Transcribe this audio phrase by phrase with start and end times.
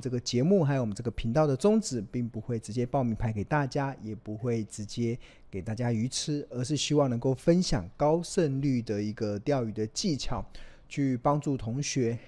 [0.00, 5.18] 这个节目还有我们这个频道的宗旨，并不会直接报名牌给大家，也不会直接
[5.50, 10.44] 给大家鱼吃，而是希望能够分享高胜率的一个钓鱼的技巧，
[10.88, 12.18] 去帮助同学，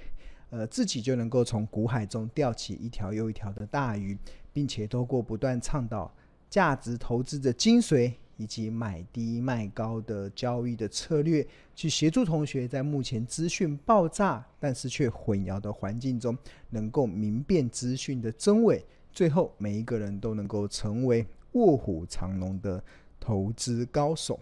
[0.50, 4.16] 呃，自己就能够从股海中钓起一条又一条的大鱼，
[4.52, 6.12] 并且透过不断倡导
[6.48, 8.12] 价值投资的精髓。
[8.40, 16.34] 以及买低卖高的交易的策略，去协助同学在目前资讯爆炸但是却混淆的环境中，
[16.70, 18.82] 能够明辨资讯的真伪，
[19.12, 22.82] 最后每一个人都能够成为卧虎藏龙的
[23.20, 24.40] 投资高手。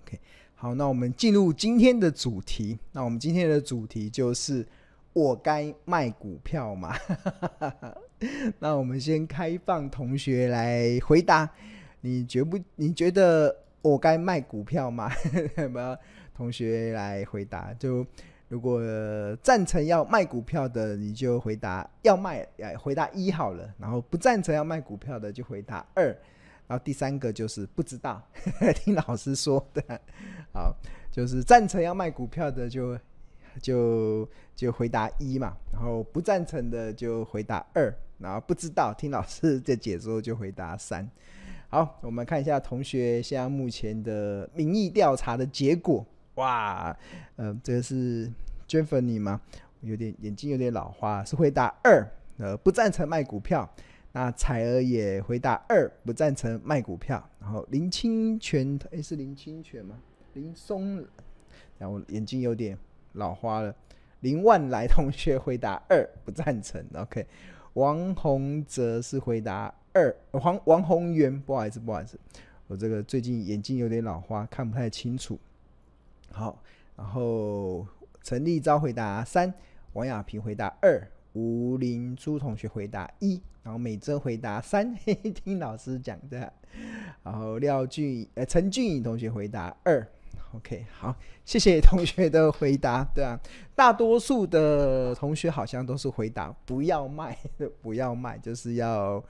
[0.00, 0.18] OK，
[0.54, 2.78] 好，那我们进入今天的主题。
[2.92, 4.66] 那我们今天的主题就是
[5.12, 6.96] 我该卖股票吗？
[8.58, 11.52] 那我们先开放同学来回答。
[12.06, 12.56] 你觉不？
[12.76, 15.10] 你觉得我该卖股票吗？
[15.58, 15.98] 有没有
[16.32, 17.74] 同学来回答？
[17.74, 18.06] 就
[18.46, 18.80] 如果
[19.42, 22.46] 赞成要卖股票的，你就回答要卖，
[22.78, 23.68] 回答一好了。
[23.76, 26.16] 然后不赞成要卖股票的，就回答二。
[26.68, 28.22] 然后第三个就是不知道，
[28.76, 29.82] 听老师说的。
[30.52, 30.72] 好，
[31.10, 33.00] 就是赞成要卖股票的就，就
[33.60, 35.56] 就就回答一嘛。
[35.72, 37.92] 然后不赞成的就回答二。
[38.18, 41.08] 然后不知道，听老师的解说就回答三。
[41.68, 46.06] 好，我们看一下同学现在目前的民意调查的结果。
[46.36, 46.96] 哇，
[47.34, 48.30] 呃，这个是
[48.68, 49.40] Jeffrey 吗？
[49.80, 52.08] 有点眼睛有点老花，是回答二，
[52.38, 53.68] 呃，不赞成卖股票。
[54.12, 57.22] 那彩儿也回答二，不赞成卖股票。
[57.40, 59.98] 然后林清泉，诶，是林清泉吗？
[60.34, 61.04] 林松，
[61.78, 62.78] 然后眼睛有点
[63.14, 63.74] 老花了。
[64.20, 66.82] 林万来同学回答二，不赞成。
[66.94, 67.26] OK，
[67.76, 69.72] 王洪泽是回答。
[69.92, 72.18] 二黄王宏源，不好意思，不好意思，
[72.68, 75.38] 我这个最近眼睛有点老花，看不太清楚。
[76.30, 76.62] 好，
[76.96, 77.86] 然后
[78.22, 79.52] 陈立昭回答三，
[79.92, 86.50] 王亚平回答二，吴林珠同学回答一，然后美珍回答三，嘿嘿，听老师讲的。
[87.22, 90.06] 然后廖俊呃陈俊颖同学回答二。
[90.56, 93.04] OK，好，谢谢同学的回答。
[93.14, 93.38] 对啊，
[93.74, 97.36] 大多数的同学好像都是回答不要卖，
[97.82, 99.22] 不要卖，就是要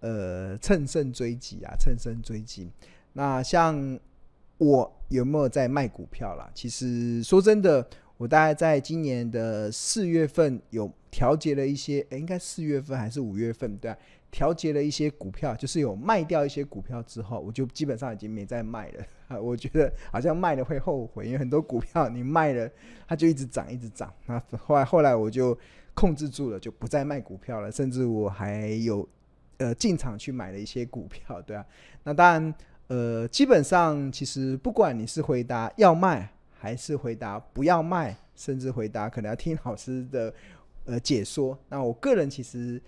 [0.00, 2.70] 呃乘胜追击啊，乘胜追击。
[3.12, 3.98] 那像
[4.58, 6.48] 我有没有在卖股票啦？
[6.54, 7.84] 其实说真的，
[8.16, 13.98] 我大概在今年的四月份有调节了一些，诶，应该四月份还是五月份，对啊。
[14.30, 19.04] 调节了一些股票，就是有卖掉一些股票之后，我就基本上已经没再卖了。
[19.28, 22.68] 啊，我觉得好像卖了会后悔，因为很多股票你卖了，
[23.06, 24.12] 它就一直涨，一直涨。
[24.26, 25.56] 那后来后来我就
[25.94, 27.70] 控制住了，就不再卖股票了。
[27.70, 29.08] 甚至我还有
[29.58, 31.64] 呃进场去买了一些股票，对啊。
[32.02, 32.54] 那当然，
[32.88, 36.28] 呃，基本上其实不管你是回答要卖，
[36.58, 40.34] 还是回答不要卖，甚至回答可能要听老师的
[40.86, 42.80] 呃解说，那我个人其实。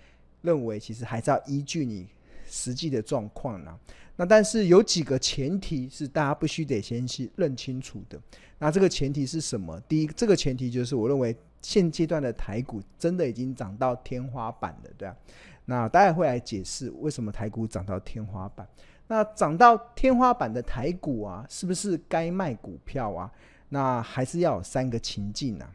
[0.43, 2.07] 认为其实还是要依据你
[2.51, 3.75] 实际的状况啦。
[4.15, 8.19] 那但是有几个前提是大家必须得先去认清楚的。
[8.59, 9.79] 那这个前提是什么？
[9.87, 15.15] 第一，这个前提就是我认为现阶段的台股真的已经涨到天花板了，对啊。
[15.65, 18.67] 那大家会来解释为什么台股涨到天花板。
[19.07, 23.31] 那涨到天花板的台股啊，是不是该卖股票啊？
[23.69, 25.73] 那还是要有三个情境啊。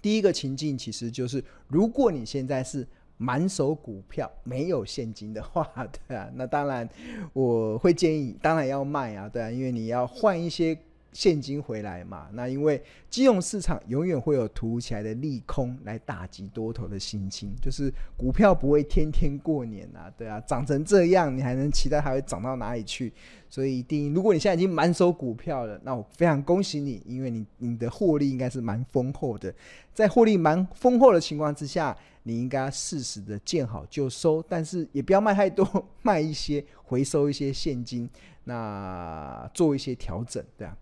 [0.00, 2.86] 第一个情境其实就是如果你现在是
[3.18, 5.68] 满手股票没有现金的话，
[6.06, 6.88] 对啊，那当然
[7.32, 10.78] 我会建议，当然要卖啊，对啊，因为你要换一些
[11.18, 12.28] 现金回来嘛。
[12.32, 12.80] 那因为
[13.10, 23.12] 金融市场永远会有突如其来的利空来打击多头的心情，就是股票不会天天过年啊，对啊，涨成这样，你还能期待它会涨到哪里去？
[23.50, 29.52] 所以，第一，如果你现在已经满手股票了，那我非常恭喜你，因为你你的获利应该是蛮丰厚的，
[29.92, 31.96] 在获利蛮丰厚的情况之下。
[32.24, 35.66] 你应该适时的见好就收，但是也不要卖太多，
[36.02, 38.06] 卖一些，回收一些现金，
[38.44, 40.76] 那做一些调整，对啊，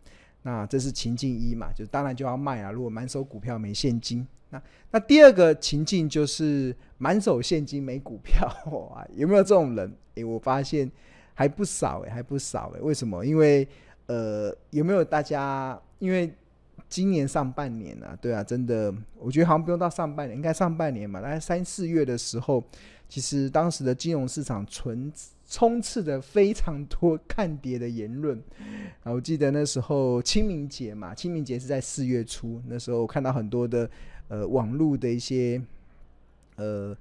[0.46, 2.70] 那这是情境一嘛，就当然就要卖啊。
[2.70, 4.62] 如果满手股票没现金，那
[4.92, 8.46] 那第二个情境就是满手现金没股票，
[8.94, 9.92] 啊，有没有这种人？
[10.14, 10.88] 诶，我发现
[11.34, 12.80] 还不少诶，还不少诶。
[12.80, 13.26] 为什么？
[13.26, 13.66] 因为
[14.06, 16.32] 呃，有没有大家因为？
[16.88, 22.62] 今年上半年啊，对啊，真的，我觉得好像不用到上半年，应该上半年嘛，大概三四月的时候，
[23.08, 25.12] 其实当时的金融市场存
[25.48, 28.36] 充斥着非常多看跌的言论。
[29.02, 33.88] 啊，我记得那时候清明节嘛，清明节是在四月初，那时候我看到很多的
[34.28, 35.62] 呃网络的一些
[36.56, 36.96] 呃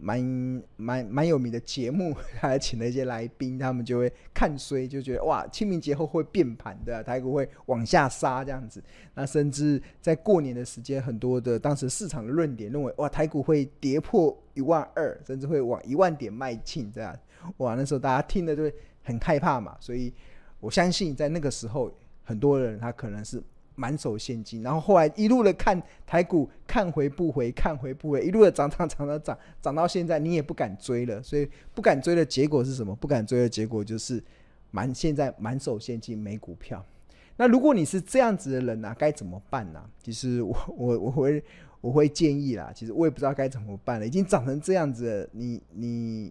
[0.00, 8.82] 蛮蛮蛮有名的节目， 他还请了一些来宾，他们就会看衰，就觉得哇，清明节后会变盘的，台股会往下杀这样子。
[9.14, 17.14] 那甚至在过年的时间，很多的当时市场的论点认为，哇，台股会跌破一万二，甚至会往一万点迈进这样。
[17.58, 18.70] 哇，那时候大家听了就
[19.02, 19.76] 很害怕嘛。
[19.80, 20.12] 所以
[20.58, 21.92] 我相信在那个时候，
[22.22, 23.42] 很多人他可能是。
[23.80, 31.22] 满手现金，然后后来一路的看台股，看回不回，看回不回，一路的涨涨涨涨涨，涨到现在你也不敢追了。
[31.22, 32.94] 所以不敢追的结果是什么？
[32.94, 34.22] 不敢追的结果就是
[34.70, 36.84] 满现在满手现金没股票。
[37.38, 41.42] 那如果你是这样子的人呢、啊，该怎么办呢、其实我我我会
[41.80, 42.70] 我会建议啦。
[42.74, 46.30] 其实我也不知道该怎么办了，已经涨成这样子了，你你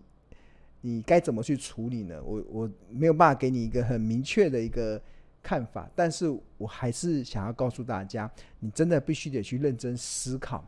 [0.81, 2.21] 你该怎么去处理呢？
[2.23, 5.01] 我我没有办法给你一个很明确的一个。
[5.41, 6.27] 看法，但是
[6.57, 10.63] 我还是想要告诉大家，你真的必须得去认真思考。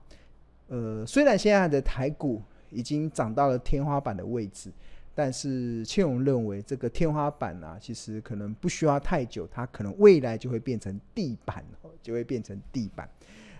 [0.67, 4.71] 呃，虽然现在的台股已经涨到了天花板的位置，
[5.13, 11.65] 但是庆荣认为这个天花板啊，其实可能不需要太久，它可能未来就会变成地板，
[12.01, 13.09] 就会变成地板。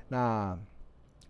[0.07, 0.57] 那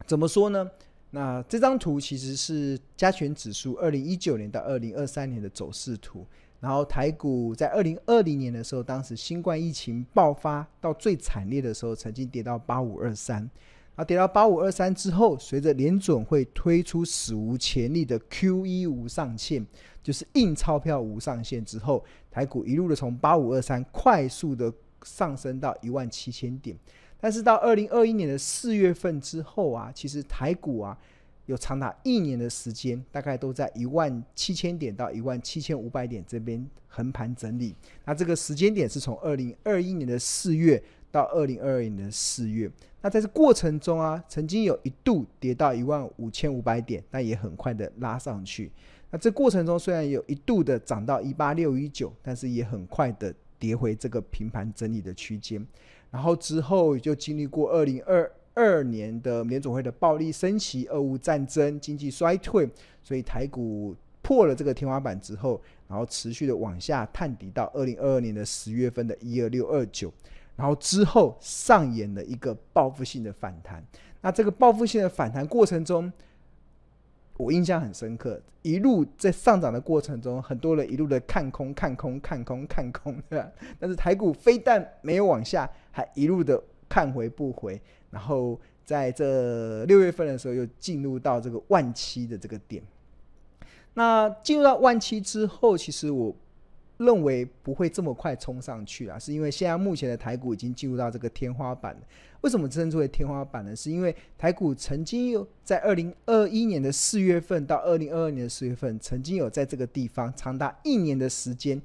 [0.05, 0.69] 怎么说呢？
[1.09, 6.25] 那这张图其实是加权指数二零一九年到二零二三年的走势图。
[6.61, 13.37] 然后台股在二零二零年的时候，当时新冠疫情爆发到最惨烈的时候，曾经跌到八五二三。
[13.93, 19.65] 然后跌到八五二三之后，随着联准会推出史无前例的 QE 无上限，
[20.03, 24.71] 就是印钞票无上限之后，台股一路的从八五二三快速的
[25.03, 26.77] 上升到一万七千点。
[27.19, 30.97] 但是到二零二一年的四月份之后啊，其实台股啊。
[31.47, 37.75] 有长达一年的时间，大概都在一万七千点到一万七千五百点这边横盘整理。
[38.05, 42.71] 那这个时间点是从二零二一年的四月到二零二二年的四月。
[43.01, 48.71] 那在这过程中啊，曾经有一度跌到一万五千五百点，但也很快的拉上去。
[49.09, 55.65] 那这过程中虽然有一度的涨到一八六一九，但是也很快的跌回这个平盘整理的区间。
[56.11, 58.31] 然后之后就经历过二零二。
[58.53, 62.69] 二年的联总会的暴力升息、俄乌战争、经济衰退，
[63.01, 70.11] 所以台股破了这个天花板之后，然后持续的往下探底到二零二二年的十月份的一二六二九，
[70.55, 73.83] 然后之后上演了一个报复性的反弹。
[74.21, 76.11] 那这个报复性的反弹过程中，
[77.37, 83.49] 我印象很深刻，一路在上涨的过程中，很多人一路的看空、看空、看空、看空，对吧？
[83.79, 87.79] 但是台股非但没有往下，还一路的看回不回。
[88.09, 92.83] 然后在这六月份的时候，又进入到这个万七的这个点。
[93.93, 96.35] 那进入到万七之后，其实我
[96.97, 101.97] 认为不会这么快冲上去啊，是因为现在目前的台股已经进入到这个天花板。
[102.41, 103.73] 为什么称之为天花板呢？
[103.73, 111.81] 是因为台股曾经有在二零二一年的四月份到二零二二年的四月份，曾经有在这个地方长达一年的时间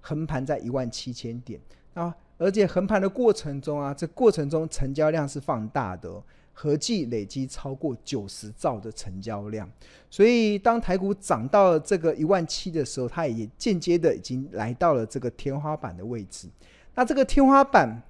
[0.00, 1.58] 横盘在一万七千点
[1.94, 2.14] 啊。
[2.40, 6.10] 而且横盘的过程中啊，这过程中成交量是放大的，
[6.54, 9.70] 合计累积超过九十兆的成交量。
[10.08, 16.48] 所以当台股涨到这个一万七的时候，它也间接的已经来到了这个天花板的位置。
[16.94, 18.02] 那这个天花板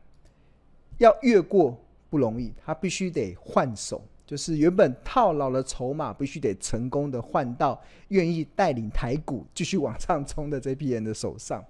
[0.99, 1.77] 要越过
[2.09, 11.65] 不容易，它必须得换手，就是原本套牢的筹码必须得成功的换到愿意带领台股继续往上冲的这批人的手上。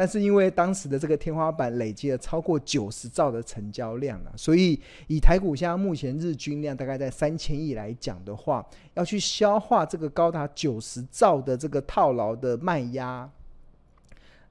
[0.00, 13.30] 但是因为当时的这个天花板累积了超过九十兆的成交量啊，所以以台股现在目前日均量大概在三千亿来讲的话，要去消化这个高达九十兆的这个套牢的卖压，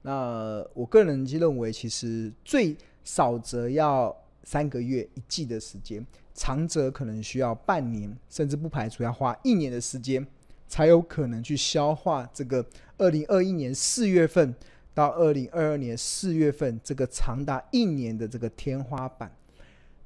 [0.02, 10.24] 那我个人认为，其实最少则要三个月一季的时间，长则可能需要半年，甚至不排除要花一年的时间，
[10.68, 12.64] 才有可能去消化这个
[12.98, 14.54] 二零二一年四月份。
[15.00, 19.34] 到二零二二年四月份，这个长达一年的这个天花板，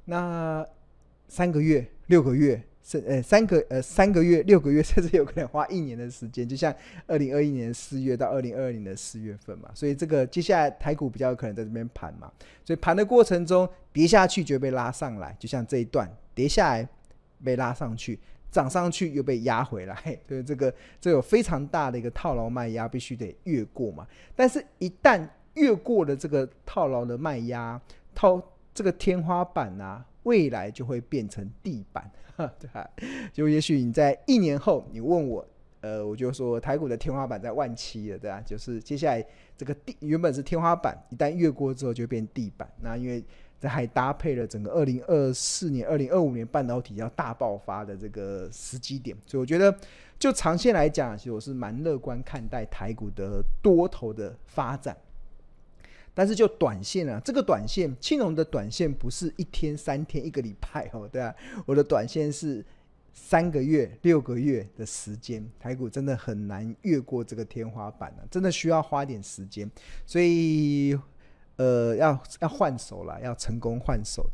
[0.05, 0.65] 那
[1.27, 6.73] 三个月、六个月，甚呃三个呃三个月、六个月， 甚至有可能花一年的时间，就像
[7.07, 9.69] 二零二一年四月到二零二二年的四月份嘛。
[9.73, 12.31] 所以这个接下来台股比较有可能在这边盘嘛，
[12.63, 16.87] 所以盘的过程中跌下去就被拉上来，就像这一段跌下来
[17.43, 18.17] 被拉上去。
[18.55, 19.93] 涨上去又被压回来，
[20.29, 24.07] 所以这个这有非常大的一个套牢卖压，必须得越过嘛。
[24.33, 27.79] 但是，一旦越过了这个套牢的卖压，
[28.13, 28.41] 套
[28.73, 32.09] 这个天花板啊，未来就会变成地板，
[32.57, 32.89] 对吧？
[33.33, 35.45] 就也许你在一年后，你问我，
[35.81, 38.39] 呃，我就说台股的天花板在万七了，对吧？
[38.45, 39.25] 就是接下来
[39.57, 42.65] 这个地原本是天花板，一旦越过之后就变地板。
[42.81, 43.21] 那因为
[43.69, 49.77] 还搭配了整个二零二四年、二零二五年半导体要大爆发的这个时机点，所以我觉得
[50.17, 54.95] 就长线来讲，其实我是蛮乐观看待台股的多头的发展。
[56.17, 62.65] 但是就短线啊，这个短线，青龙的短线不是一天、三天、一个礼拜哦，对啊，我的短线是
[63.11, 69.69] 三个月、六个月的时间，台股真的很难越过这个天花板啊，真的需要花点时间，
[70.05, 70.97] 所以
[71.57, 74.29] 呃，要要换手了，要成功换手，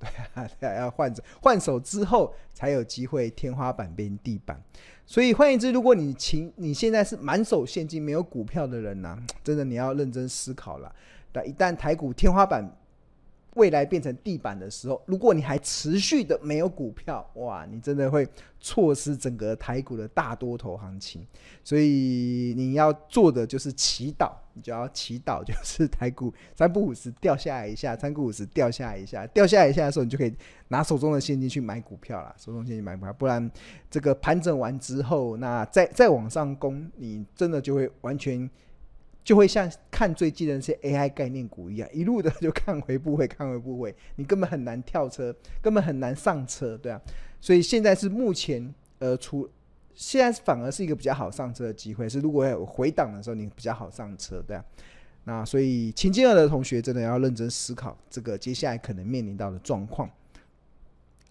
[0.59, 4.61] 对啊，要换手，换手之后才有机会天花板变地板。
[5.05, 10.93] 所以换言之，如果你情你现在是满手现金没有股票的人呢、真的你要认真思考了。
[11.31, 12.63] 但一旦台股天花板
[13.55, 18.27] 未来变成地板的时候，如果你还持续的没有股票，哇，你真的会
[18.59, 21.25] 错失整个台股的大多头行情。
[21.63, 30.33] 所以你要做的就是祈祷，你就要祈祷，就是台股三不五时掉下来一下，三不五十掉下来一下，掉下来一下的时候，你就可以
[30.69, 32.33] 拿手中的现金去买股票了。
[32.37, 33.51] 手中现金买股票，不然
[33.89, 38.49] 这个盘整完之后，那再再往上攻，你真的就会完全。
[39.23, 46.99] 就会像看最近的那些 AI 概念股一样，一路的就看回不回，看回不回，你根本很难跳车，根本很难上车，对啊。
[47.39, 49.49] 所以现在是目前，呃，出
[49.93, 54.65] 现在反而是一个比较好上车的机会，是如果有回档的时候，你比较好上车，对啊。
[55.25, 60.09] 那所以情境二的同学真的要认真思考这个接下来可能面临到的状况。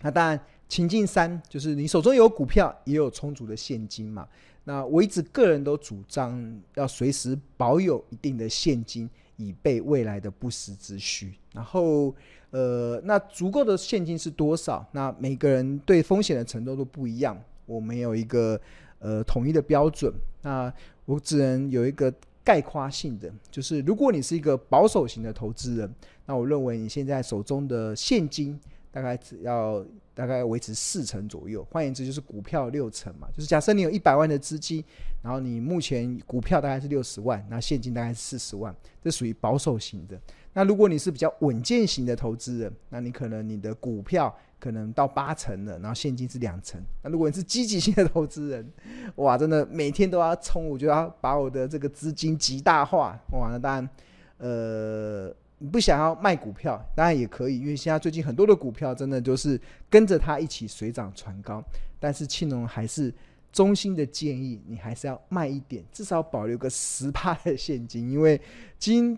[0.03, 4.29] 那当然，情境三就是你手中有股票，也有充足的现金嘛。
[4.64, 11.33] 那我一直个人都主张要随时保有一定的现金，以备未来的不时之需。
[11.52, 12.14] 然后，
[12.50, 14.87] 呃，那足够的现金是多少？
[14.93, 17.37] 那每个人对风险的程度都不一样，
[17.67, 18.61] 我没有一个
[18.99, 20.12] 呃统一的标准。
[20.43, 20.73] 那
[21.07, 22.12] 我只能有一个
[22.45, 25.95] 概括性的，就是如果你是一个保守型的投资人，
[26.26, 28.59] 那我认为你现在手中的现金
[28.91, 29.85] 大概只要。
[30.13, 33.27] 大概维持四成左右，换言之就是股票六成嘛。
[33.33, 34.85] 就是假设你有一百万的资金，
[35.23, 40.21] 然后你目前股票大概是六十万，那现金大概是四十万，这属于保守型的。
[40.53, 46.79] 那如果你是比较稳健型的投资人，那你可能你的股票可能到八成了，然后现金是两成。
[47.03, 48.71] 那如果你是积极性的投资人，
[49.15, 53.19] 哇，真的每天都要冲，我就要把我的这个资金极大化。
[53.33, 53.89] 哇，那当然，
[54.37, 55.35] 呃。
[55.62, 61.62] 你不想要卖股票，当然也可以，因为现在最近很多的股票真的就是跟着它一起水涨船高。
[61.99, 63.14] 但是庆隆还是
[63.52, 68.40] 衷心的建议你还是要卖一点，至少保留个十趴的现金，因为
[68.79, 69.17] 金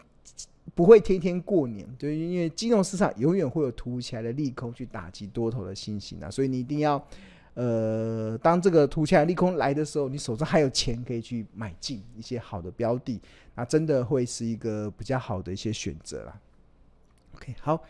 [0.74, 7.02] 不会天天过年，就，因为金融市场永远会有突如其来的利空去打击多头的信心啊，所以你一定要。
[7.54, 13.20] 呃，当这个突起来利空来的时候，你手上还有钱可以去买进一些好的标的，
[13.54, 16.40] 那真的会是一个比较好的一些选择啦。
[17.34, 17.82] OK，好，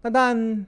[0.00, 0.66] 那当然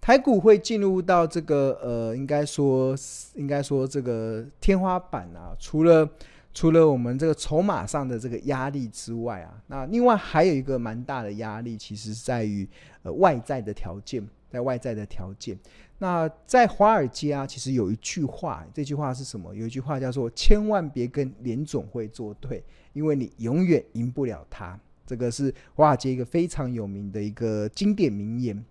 [0.00, 2.94] 台股会进入到这个呃，应该说
[3.34, 6.08] 应该说这个天花板啊，除了
[6.52, 12.68] 除了我们这个筹码上的这个压力之外啊，那另外还有一个蛮大的压力，其实是在于
[13.02, 15.58] 呃外在的条件，在外在的条件。
[16.04, 19.54] 那在华尔街啊，其实有一句话，这句话是什么？
[19.54, 24.78] 有一句话叫做“千万别跟联总会作对，因为你永远赢不了他”。
[25.06, 28.62] 这个是华尔街一个非常有名的一个经典名言。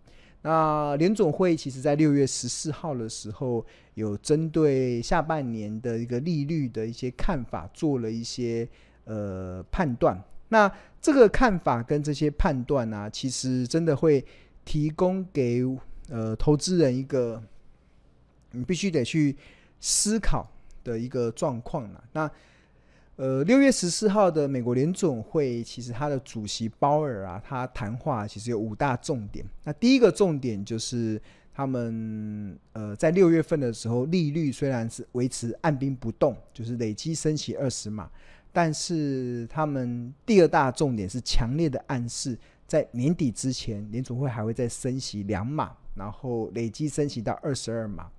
[0.43, 8.69] 那联总会其实在六月十四号的时候，有针对下半年的一个利率的一些看法，做了一些
[9.05, 10.23] 呃判断。
[10.49, 10.71] 那
[11.01, 14.23] 这个看法跟这些判断呢、啊，其实真的会
[14.63, 15.65] 提供给。
[16.13, 17.41] 呃，投资人一个
[18.51, 19.35] 你必须得去
[19.79, 20.47] 思考
[20.83, 22.03] 的一个状况了。
[22.13, 22.29] 那
[23.15, 29.43] 呃，六月十四号的美国联总会，其实他的主席鲍尔啊，他谈话其实有五大重点。
[29.63, 31.19] 那第一个重点就是
[31.51, 38.07] 他们呃，在六月份的时候，利率虽然是维持按兵不动，就是累积升息二十码，
[38.51, 45.75] 但是他们第二大重点是强烈的暗示，在年底之前，联总会还会再升息两码。
[45.95, 48.09] 然后累计升息到二十二码，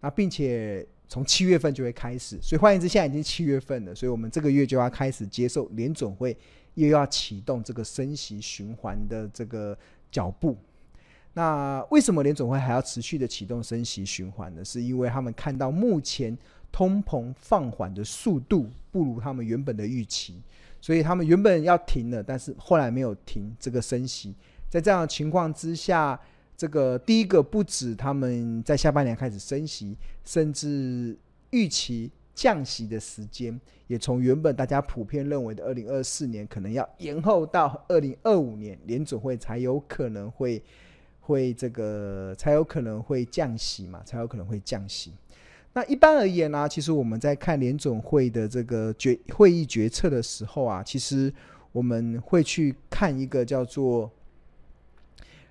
[0.00, 6.36] 那并且从七月份就会开始，所以换言之，现在已经七月份了，所以我们这个月就要开始接受联总会
[6.74, 9.76] 又要启动这个升息循环的这个
[10.10, 10.56] 脚步。
[11.34, 14.62] 那为什么联总会还要持续的启动升息循环呢？
[14.64, 16.36] 是因为他们看到目前
[16.70, 20.42] 通膨放缓的速度不如他们原本的预期，
[20.80, 24.34] 所以他们原本要停了，但是后来没有停这个升息。
[24.68, 26.20] 在这样的情况之下。
[26.62, 31.18] 这个第一个不止他们在下半年开始升息，甚至
[31.50, 40.62] 预期降息的时间也从原本大家普遍认为的二零二四年，可能要延后到二零二五年，联准会才有可能会
[41.18, 45.10] 会这个才有可能会降息嘛，才有可能会降息。
[45.72, 51.34] 那一般而言呢、其实我们在看联准会的这个决会议决策的时候啊，其实
[51.72, 54.08] 我们会去看一个叫做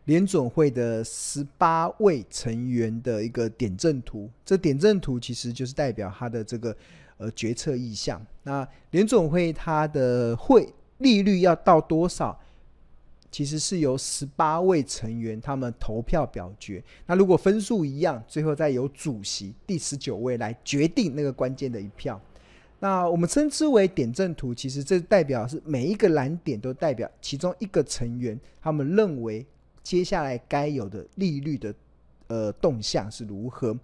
[0.06, 4.30] 联准会的十八位成员的一个点阵图。
[4.46, 6.76] 这点阵图其实就是代表他的这个
[7.18, 8.26] 呃决策意向。
[8.44, 12.40] 那联准会它的会利率要到多少？
[13.30, 22.20] 其实是由十八位成员他们投票表决，那如果分数一样，最后再由主席第十九位来决定那个关键的一票。
[22.80, 29.46] 那我们称之为点阵图，其实这代表是每一个蓝点都代表其中一个成员，他们认为
[29.84, 31.74] 接下来该有的利率的
[32.28, 33.78] 呃动向是如何。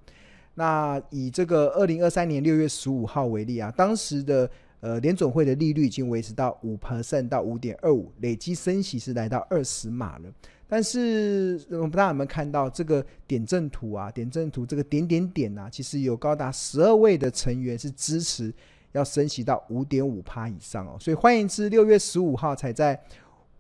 [0.56, 4.50] 那以这个二零二三年六月十五号为例啊，当时的。
[4.80, 10.32] 呃，联总会的利率已经维持到五 percent 到五点二五，累积升息是来到二十码了。
[10.68, 14.12] 但是我们大家有没有看到这个点阵图啊？
[14.12, 18.54] 点阵图这个点点点啊，其实有高达十二位的成员是支持
[18.92, 20.96] 要升息到五点五趴以上哦。
[21.00, 23.01] 所以换言之，六月十五号才在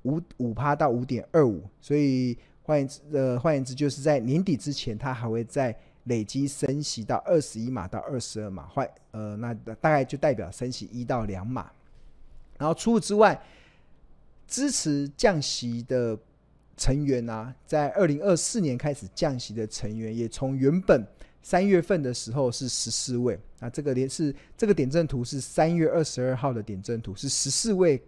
[0.07, 5.75] 五五趴到五点二五，所以换言之，呃，换言之就是在年底之前，它还会再。
[6.07, 11.69] 累积升息到二十一码到二十二码，换呃，那大概就代表升息一到两码。
[12.57, 13.37] 然后除此之外，
[14.47, 16.17] 支持降息的
[16.77, 21.05] 成员、啊，在二零二四年开始降息的成员，也从原本
[21.41, 28.01] 三月份的时候是十四位，啊，这个连是这个点阵图是三月二十二号的点阵图，是十四位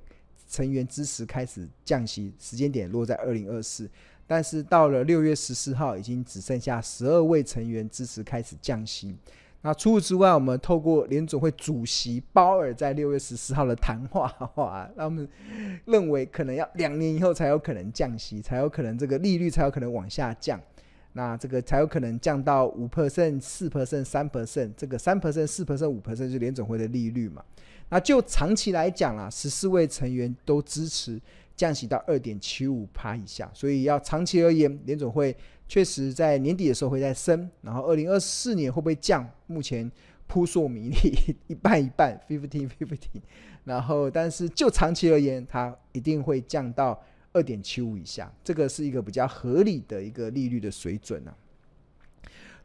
[0.49, 3.89] 成员支持开始降息，时间点落在二零二四。
[4.25, 9.15] 但是到了六月十四号，已经只剩下十二位成员支持开始降息。
[9.61, 15.27] 那除此之外，我们透过联总会主席鲍尔在六月十四号的谈话，哇，他们
[15.85, 20.59] 认为可能要两年以后才有可能降息，才有可能这个利率才有可能往下降。
[21.13, 27.43] 那这个才有可能降到五 percent、四 percent、三 percent，这个三 percent、四 percent、五 percent 就是联总会的利率嘛。
[27.89, 31.21] 那就长期来讲啊，十四位成员都支持。
[31.55, 35.35] 降息到二点七五趴以下，所以要长期而言，联总会
[35.67, 39.29] 确实在年底的时候会再升，然后二零二四年会不会降？
[39.45, 39.91] 目前
[40.25, 43.21] 扑朔迷离， 一半一半，fifteen fifty。
[43.65, 46.97] 然后，但是就长期而言，它一定会降到
[47.33, 51.35] 二点七五以下，这个是一个比较合理的一个利率的水准呢、啊。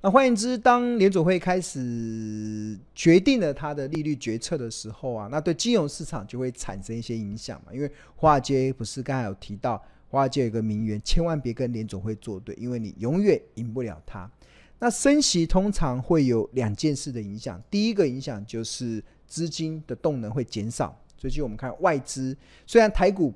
[0.05, 7.73] 那换言之，当联总会开始决定了它的利率决策的时候啊，那对金融市场就会产生一些影响嘛。
[7.73, 14.31] 因为华尔街不是刚才有提到，华尔街有个名言，千万别跟联总会作对，因为你永远赢不了它。
[14.79, 20.95] 那升息通常会有两件事的影响，第一个影响就是资金的动能会减少。
[21.17, 22.37] 最近我们看外资，
[22.67, 23.33] 虽然台股。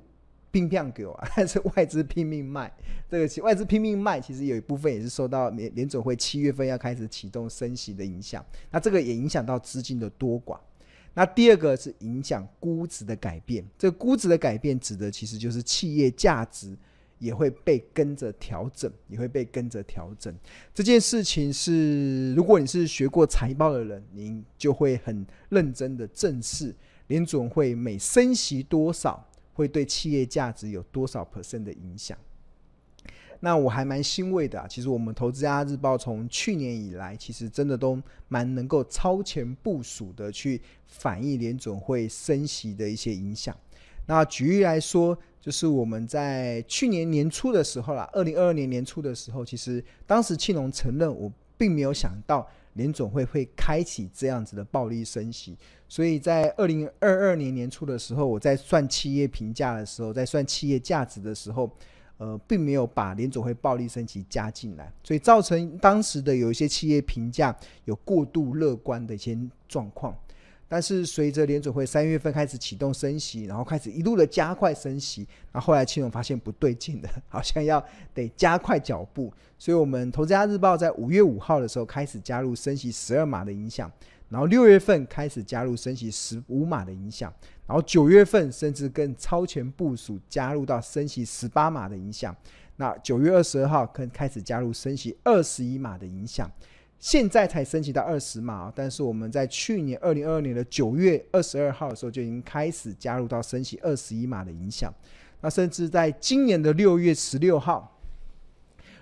[0.51, 2.71] 拼命给我， 但是外资拼命卖。
[3.09, 8.45] 这个外资拼命卖，其实有一部分也是受到联联总会七月份要开始启动升息的影响。
[8.69, 10.59] 那这个也影响到资金的多寡。
[11.15, 13.65] 那第二个是影响估值的改变。
[13.79, 16.77] 这估值的改变指的其实就是企业价值
[17.17, 20.33] 也会被跟着调整，也会被跟着调整。
[20.73, 26.73] 这件事情是，如果你是学过财报的人，您就会很认真的正视
[27.07, 29.27] 联总会每升息多少。
[29.59, 32.17] 会对企业价值有多少 percent 的影响？
[33.41, 34.65] 那我还蛮欣慰的啊。
[34.65, 43.53] 其实我们投资家日报从去年以来，其实真的都蛮能够超前部署的去反映联准会升息的一些影响。
[44.07, 52.49] 那举例来说，就是我们在去年年初的时候啦，二零二二年年初的时候，其实当时庆隆承认，我并没有想到。
[52.79, 55.57] 联总会会开启这样子的暴力升息，
[55.89, 61.69] 所以在二零二二年年初的时候，我在算企业评价的时候，在算企业价值的时候，
[62.17, 69.37] 呃，并没有把联总会暴力升级加进来，所以造成当时的有一些企业评价有过度乐观的一些
[69.67, 70.17] 状况。
[70.69, 83.91] 但是随着联准会三月份开始启动升息，然后开始一路的加快升息，然后后来青融发现不对劲的， 好像要得加快脚步，所以我们投资家日报在五月五号的时候开始加入升息十二码的影响，
[84.29, 87.33] 然后六月份开始加入升息十五码的影响，
[87.65, 92.35] 然后九月份甚至更超前部署加入到升息十八码的影响，
[92.75, 96.49] 那九月二十二号更开始加入升息二十一码的影响。
[96.99, 104.93] 现在才升息到二十码，但是我们在去年二零二二年的九月二十二号的时候就已经开始加入到升息二十一码的影响。
[105.41, 107.97] 那甚至在今年的六月十六号，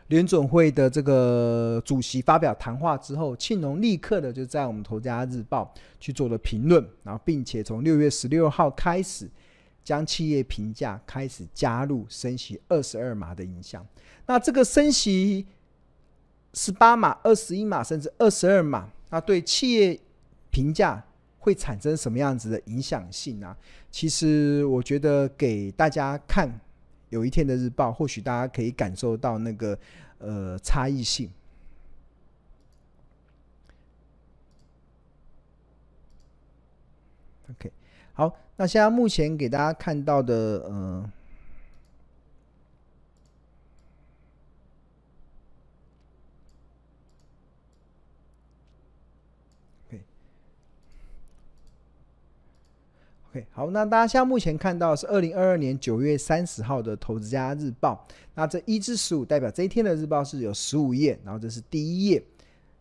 [0.10, 9.28] 联准会的这个主席发表谈话之后，庆隆立刻的就在我们《投资家日报》去做了评论，然后并且从六月十六号开始
[9.84, 13.84] 将企业评价开始加入升息二十二码的影响。
[14.28, 15.48] 那这个升息
[16.58, 20.00] 十八码、二十一码甚至二十二码，那对企业
[20.50, 21.06] 评价
[21.38, 23.56] 会产生什么样子的影响性呢？
[23.92, 26.60] 其实我觉得给大家看
[27.10, 29.78] 有一天的日报，或许大家可以感受到那个
[30.18, 31.30] 呃差异性。
[37.52, 37.72] OK，
[38.14, 40.34] 好，那现在目前给大家看到的，
[40.66, 41.12] 呃
[53.52, 62.24] 好，那大家现在目前看到是二零二二年九月三十号的《投资家日报》，那这一至十五代表这一天的日报是有十五页，然后这是第一页，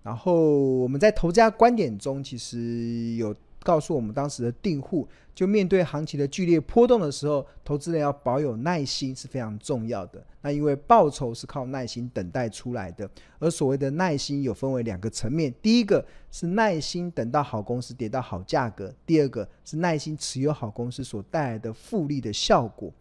[0.03, 3.35] 然后我们在投资家观点中其实有。
[3.66, 10.24] 告诉我们当时的订户，就面对行情的剧烈波动的时候，投资人要保有耐心是非常重要的。
[10.42, 22.92] 那因为报酬是靠耐心等待出来的，而所谓的耐心有分为两个层面：第一个是耐心等到好公司跌到好价格；第二个是耐心持有好公司所带来的复利的效果。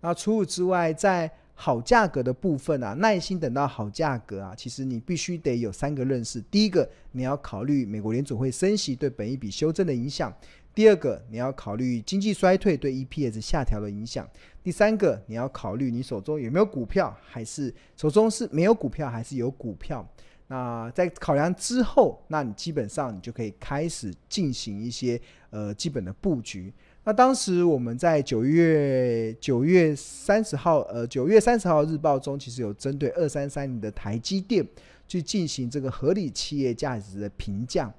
[0.00, 1.28] 那除此之外，在
[1.64, 6.40] 好价格的部分啊，耐心等到好价格啊，其实你必须得有三个认识。
[6.50, 10.28] 第一个，你要考虑美国联准会升息对本益比修正的影响；
[10.74, 14.24] 第二个，你要考虑经济衰退对 EPS 下调的影响；
[14.64, 20.04] 第三个，你要考虑你手中有没有股票，还是手中是没有股票，还是有股票。
[20.48, 25.18] 那在考量之后，那你基本上你就可以开始进行一些
[25.50, 26.74] 呃基本的布局。
[27.04, 34.64] 那当时我们在九月九月三十号，呃，九月三十号日报中，其实有针对二三三零的台积电
[35.08, 37.92] 去进行这个合理企业价值的评价。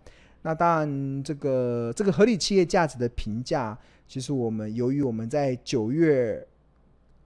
[0.44, 6.48] 那当然，这个这个合理企业价值的评价，其实我们由于我们在九月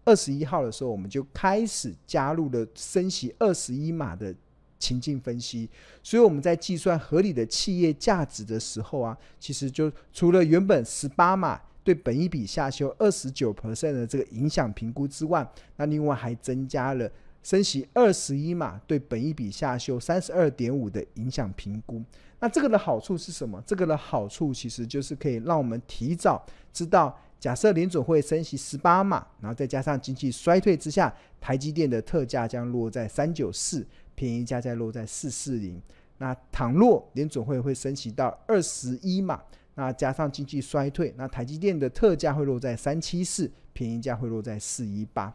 [0.04, 4.34] 二十一号的时候，我们就开始加入了升息二十一码的
[4.80, 5.70] 情境分析，
[6.02, 11.62] 所以我们在计算合理的企业价值的时候啊，其实就除了原本十八码。
[11.88, 17.10] 对本一笔下修二十九 percent 的这个影响评估之外，那另外还增加了
[17.42, 22.04] 升息二十一码对本一笔下修三十二点五的影响评估。
[22.42, 23.64] 那这个的好处是什么？
[23.66, 35.82] 这个的好处其实就是可以让我们提早知道，假设联准会升息十八码，然后再加上经济衰退之下，台积电的特价将落在三九四，便宜价再落在四四零。
[36.18, 39.42] 那倘若联准会会升息到二十一码。
[39.78, 45.32] 那加上经济衰退，那台积电的特价会落在三七四，便宜价会落在四一八。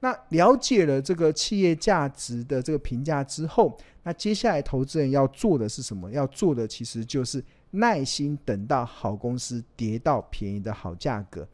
[0.00, 6.10] 那了解了这个企业价值的这个评价之后，那接下来投资人要做的是什么？
[6.10, 11.48] 要做的其实就是耐心等到好公司跌到便宜的好价格。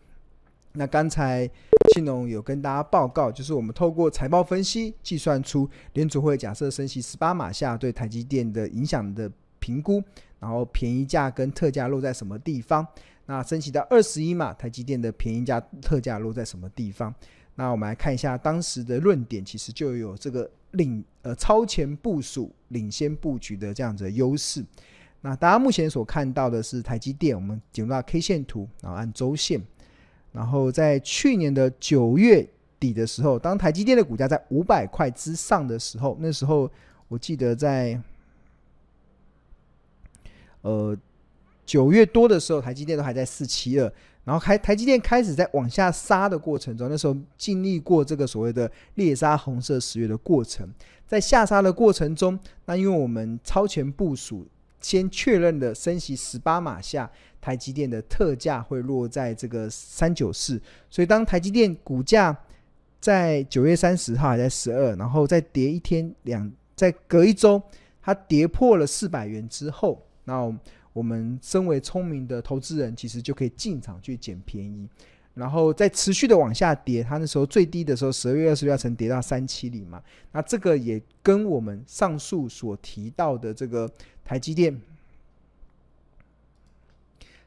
[0.72, 1.48] 那刚才
[1.94, 10.03] 信农有跟大家报告，就是我们透过财报分析计算出联储会假设升息十八码下对台积电的影响的评估。
[10.40, 12.85] 然后便宜价跟特价落在什么地方？
[13.26, 17.14] 那升级到二十一码，台积电的便宜价特价落在什么地方？
[17.55, 24.64] 那我们来看一下当时的论点，其实就有这个领呃超前部署、领先布局的这样子的优势。
[25.20, 29.62] 那大家目前所看到的是台积电，我们进入到 K 线图，然后按周线，
[30.33, 32.48] 然后在去年的九月
[32.81, 36.68] 底的时候，当台积电的股价在五百块之上的时候，那时候
[37.07, 38.00] 我记得在。
[40.62, 40.96] 呃，
[41.64, 43.92] 九月多的时候，台积电都还在四七二，
[44.24, 50.68] 然后开台积电开始在往下杀的过程中，那时候经历过这个所谓的猎杀红色十月的过程，
[51.06, 54.46] 在下杀的过程中，那因为我们超前部署，
[54.80, 62.36] 先确认的升息十八码下，台积电的特价会落在这个三九四，所以当台积电股价
[63.00, 67.62] 在九月三十号还在十二，然后再跌一天两，再隔一周，
[68.02, 70.02] 它跌破了四百元之后。
[70.24, 70.52] 那
[70.92, 74.88] 我们身为聪明的投资人，其实就可以进场去捡便宜，
[75.35, 77.02] 然后再持续的往下跌。
[77.02, 80.02] 它那时候最低的时候，十二月二十六号曾跌到三七零嘛。
[80.33, 83.90] 那这个也跟我们上述所提到的这个
[84.24, 84.80] 台积电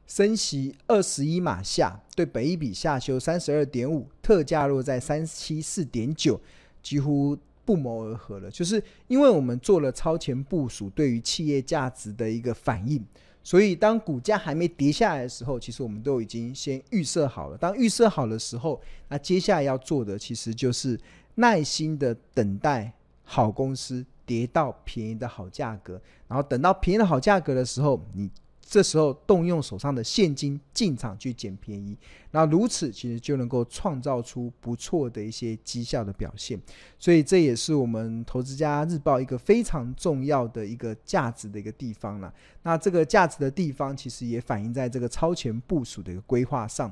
[0.07, 6.39] 升息二十一码下，对本益比下修三十二点五，特价落在三七四点九，
[6.81, 7.37] 几乎。
[7.65, 13.03] 不谋而合了，就是因为我们做了超前部署，对于企业价值的一个反应，
[13.43, 17.57] 所以当股价还没跌下来的时候，其实我们都已经先预设好了。
[17.57, 20.99] 当预设好的时候，那接下来要做的其实就是
[21.35, 22.91] 耐心的等待
[23.23, 28.29] 好公司跌到便宜的好价格，然后等到便宜的好价格的时候，你
[28.73, 31.95] 这时候动用手上的现金进场去捡便宜，
[32.31, 36.59] 那如此其实就能够创造出不错的一些绩效的表现。
[36.97, 42.33] 所以这也是我们投资家日报一个非常重要的一个价值的一个地方了。
[42.63, 46.91] 那这个价值的地方其实也反映在这个超前部署的一个规划上。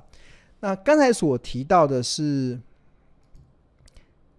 [0.60, 2.60] 那刚才所提到的是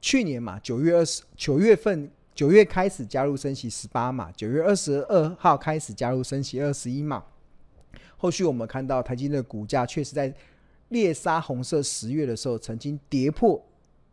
[0.00, 2.08] 去年嘛，九月二十九月份。
[2.34, 7.22] 九月开始加入升息十八码，九月二十二号开始加入升息二十一码。
[8.22, 10.32] 后续我们看到台积电的股价确实在
[10.90, 13.60] 猎杀红色十月的时候，曾经跌破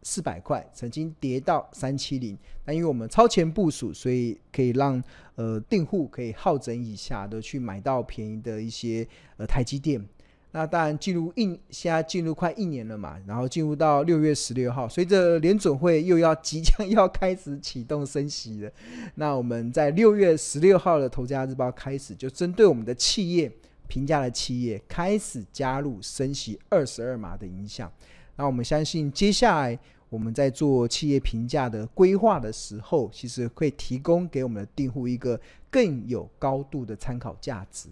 [0.01, 2.35] 四百块，曾经跌到三七零。
[2.65, 4.99] 但因为我们超前部署，所以可以让
[5.35, 10.03] 呃订户可以好整以下的去买到便宜的一些呃台积电。
[10.51, 18.71] 那当然，进入一现在进入快一年了嘛，然后进入到六月十六号，随着联准会又要即将要开始启动升息了。
[19.13, 23.51] 那我们在六月十六号的《投资家日报》开始，就针对我们的企业
[23.89, 27.91] 评价的企业开始加入升息二十二码的影响。
[28.37, 29.77] 那我们相信，接下来
[30.09, 35.37] 我们在做企业评价的规划的时候，其实会提供给我们的订户一个
[35.69, 37.89] 更有高度的参考价值。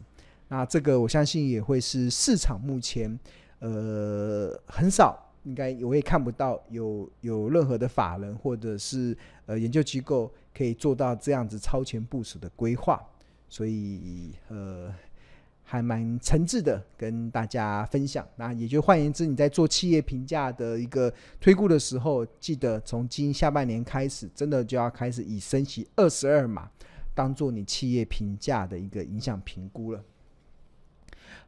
[0.47, 3.19] 那这个我相信也会是市场目前，
[3.59, 13.05] 呃，很少，应该我也看不到有有任何的法人或者是呃研究机构可以做到这样子超前部署的规划，
[13.49, 14.89] 所以呃
[15.69, 18.25] 还蛮诚挚的跟大家分享。
[18.37, 26.71] 那也就换言之，你在做企业评价的一个推估的时候，记得从今下半年开始，真的就要开始以升息二十二码
[27.13, 30.01] 当做你企业评价的一个影响评估了。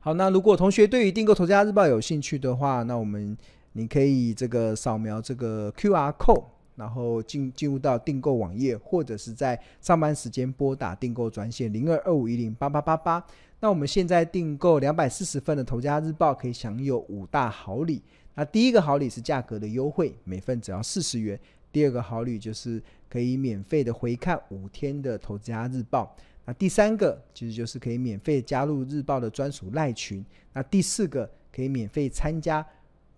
[0.02, 3.38] 好，那如果同学对于订购《投家日报》有兴趣的话，那我们
[3.72, 6.44] 你可以这个扫描这个 QR code，
[6.76, 13.26] 然后进进入到订购网页，或者是在上班时间拨打订购专线零二二五一零八八八八。
[13.62, 18.02] 那我们现在订购两百四十份的《投家日报》可以享有五大好礼。
[18.36, 21.38] 那第一个好礼是价格的优惠，每份只要四十元；
[21.70, 26.16] 第二个好礼就是可以免费的回看五天的《投家日报》。
[26.46, 30.26] 那第三个其实就是可以免费加入日报的专属赖群。
[30.54, 32.66] 那第四个可以免费参加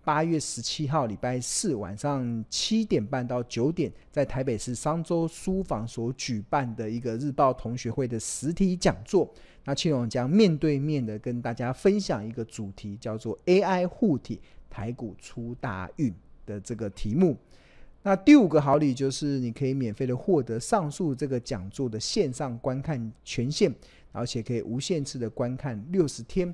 [0.04, 9.32] 八月十七号礼拜四晚上七点半到九点，在台北市商周书房所举办的一个日报同学会的实体讲座。
[9.64, 16.12] 那庆荣将面对面的跟大家分享一个主题，叫做 AI 护体，台股出大运
[16.44, 17.36] 的这个题目。
[18.02, 23.72] 那第五个好礼就是你可以免费的获得上述这个讲座的线上观看权限，
[24.10, 26.52] 而且可以无限次的观看六十天。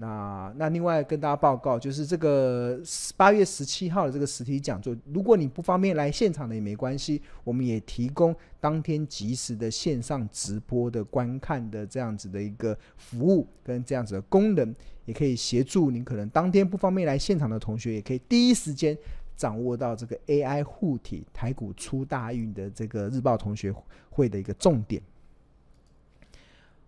[0.00, 2.80] 那那另外跟大家报告，就是这个
[3.16, 18.96] 八月十七号的这个实体讲座，如果你不方便来现场的也没关系，我们也提供当天及时的线上直播的观看的这样子的一个服务跟这样子的功能，也可以协助您可能当天不方便来现场的同学，也可以第一时间。
[19.36, 23.72] 掌握到这个 AI 护体台股出大运的这个日报同学
[24.10, 25.00] 会的一个重点。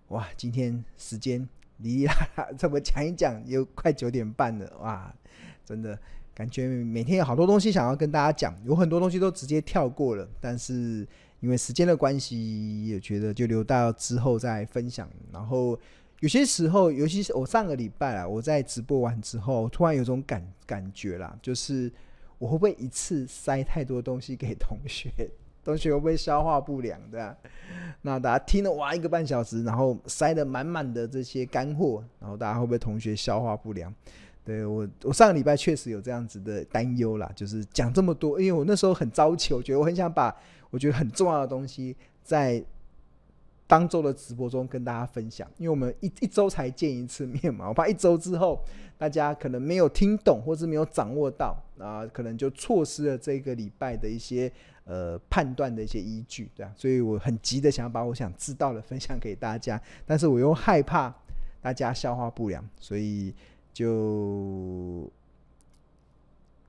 [0.09, 1.49] 哇，今天时间
[1.83, 5.15] 哩哩啦啦这么讲一讲，又快九点半了 哇！
[5.65, 5.99] 真的
[6.35, 11.07] 感觉每天有好多东西想要跟大家讲，有很多东西都直接跳过了，但是
[11.41, 15.09] 因为时间的关系，也觉得就留到之后再分享。
[15.33, 15.79] 然后
[16.21, 21.93] 有些时候，尤其是我上个礼拜啊，我在直播完之后，突然有种感感觉啦，就是。
[22.41, 25.11] 我会不会一次塞太多东西给同学？
[25.65, 27.37] 同学会不会消化不良的？
[28.03, 33.93] 那大家听了哇一个半小时，然后塞得满满的这些干货，然后大家会不会同学消化不良？
[34.45, 40.35] 对，我，我上个礼拜确实有这样子的担忧啦，就是讲这么多，因为我那时候很着急，我觉得我很想把
[40.71, 42.65] 我觉得很重要的东西在。
[43.67, 48.61] 当周的直播中跟大家分享，因为我们一一周才见一次面嘛，我怕一周之后
[48.99, 54.51] 大家可能没有听懂，或是没有掌握到啊，可能就错失了这个礼拜的一些
[54.91, 61.15] 呃判断的一些依据，对啊，所以我很急的想要把我想知道的分享给大家，但是我又害怕
[61.63, 63.33] 大家消化不良，所以
[63.73, 65.09] 就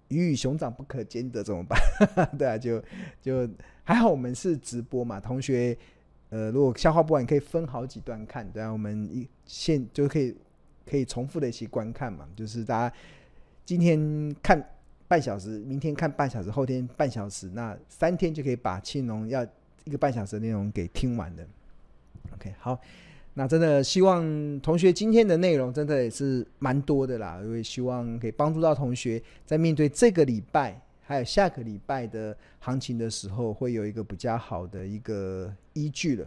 [0.09, 1.79] 鱼与熊掌不可兼得怎么办？
[2.37, 2.79] 对啊，就
[3.19, 3.49] 就
[3.83, 5.75] 还好我们是直播嘛，同学。
[6.29, 10.33] 呃，如果消化不完，可以分好几段看，对啊，我们一现就可以
[10.85, 12.95] 可以重复的一起观看嘛，就是大家
[13.65, 14.57] 今天看
[15.11, 19.45] 半小时，明天看半小时，后天半小时，那三天就可以把庆龙要
[19.83, 21.45] 一个半小时的内容给听完的。
[22.33, 22.79] OK，好，
[23.33, 30.81] 那真的希望同学今天的内容真的也是蛮多的啦，因为希望可以帮助到同学在面对这个礼拜。
[31.03, 36.25] 还有下个礼拜的行情的时候，会有一个比较好的一个依据了。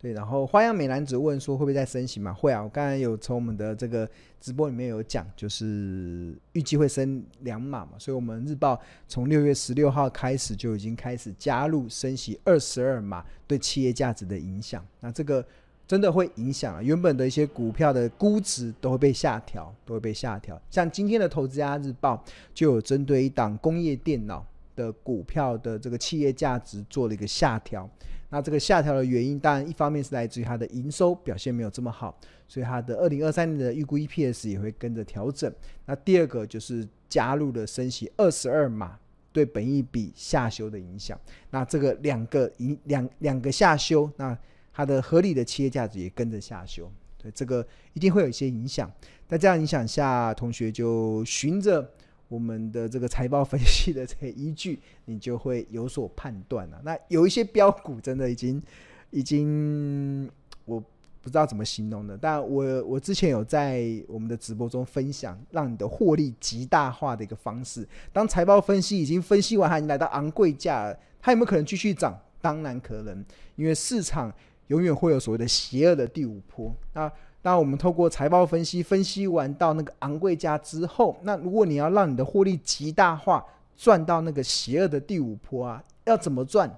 [0.00, 2.32] 对，然后花样美男子问说会不会再升息嘛？
[2.32, 4.08] 会啊，我刚才有从我们的这个
[4.40, 14.82] 直播里面有讲，就是预计会升两码嘛，所以我们日报从六月十六号开始就已经开始加入升息二十二码对企业价值的影响。
[15.00, 15.44] 那这个
[15.86, 20.58] 真的会影响啊，原本的一些股票的估值都会被下调，都会被下调。
[20.70, 27.86] 像今天的投资家日报就有针对一档工业电脑的股票的这个企业价值做了一个下调。
[28.30, 35.52] 那这个下调的原因，当然一方面是来自于它的营收表现没有这么好，所以它的二零二三年的预估 EPS 也会跟着调整。
[35.84, 38.98] 那第二个就是加入了升息二十二码
[39.32, 41.18] 对本益比下修的影响。
[41.50, 44.38] 那这个两个影两两个下修，那
[44.72, 46.90] 它的合理的企业价值也跟着下修。
[47.18, 48.90] 对，这个一定会有一些影响。
[49.26, 51.90] 在这样影响下，同学就循着。
[52.30, 56.80] 我们的这个财报分析的这个依据，你就会有所判断了。
[56.84, 58.62] 那有一些标股真的已经，
[59.10, 60.30] 已经
[60.64, 60.78] 我
[61.20, 62.16] 不知道怎么形容的。
[62.16, 67.86] 但我我之前有在我们的直播中分享，让你的获利极大化的一个方式。
[68.12, 72.16] 当财报分析已经分析完，它已经来到昂贵价，它有没有可能继续涨？
[72.40, 73.24] 当然可能，
[73.56, 74.32] 因为市场
[74.68, 76.72] 永远会有所谓的邪恶的第五波。
[76.94, 77.10] 那
[77.42, 83.42] 当我们透过财报分析，分析完到那个昂贵价之后，那如果你要让你的获利极大化，
[83.76, 86.70] 赚到那个邪恶的第五波啊，要怎么赚？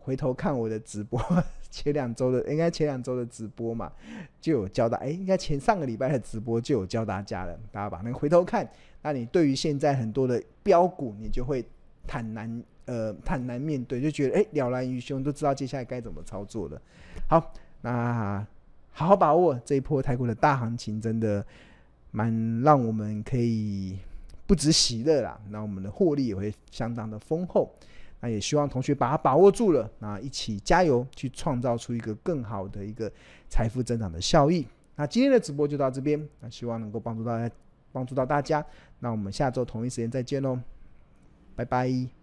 [0.00, 1.20] 回头看我的直播，
[1.70, 3.92] 前两周的应该前两周的直播嘛，
[4.40, 8.68] 就有教大，哎，应该前上个礼拜的直播就有教大家了，大家把那个回头看，
[9.02, 11.64] 那你对于现在很多的标股，你就会
[12.04, 16.82] 坦然呃坦然面对，就觉得哎了然于胸，都知道接下来该怎么操作了。
[17.28, 18.44] 好，那。
[18.92, 21.44] 好好把握这一波台股的大行情，真的
[22.10, 23.98] 蛮让我们可以
[24.46, 25.40] 不止喜乐啦。
[25.48, 27.74] 那我们的获利也会相当的丰厚。
[28.20, 33.10] 那也希望同学把它把握住了，那一起加油，去创造出一个更好的一个
[33.48, 34.64] 财富增长的效益。
[34.94, 37.52] 那今天的直播就到这边，那希望能够帮助大家，
[37.90, 38.64] 帮助到大家。
[39.00, 40.56] 那我们下周同一时间再见喽，
[41.56, 42.21] 拜拜。